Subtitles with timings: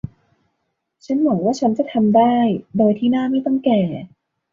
[1.05, 2.35] ฉันหวังว่าฉันจะทำได้
[2.77, 3.81] โดยที่หน้าไม่ต้องแก่